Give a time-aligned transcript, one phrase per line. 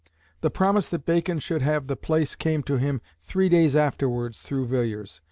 [0.41, 4.65] The promise that Bacon should have the place came to him three days afterwards through
[4.65, 5.19] Villiers.